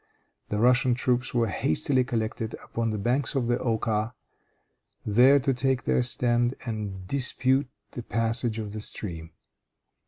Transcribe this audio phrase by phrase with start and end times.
[0.49, 4.15] The Russian troops were hastily collected upon the banks of the Oka,
[5.05, 9.29] there to take their stand and dispute the passage of the stream.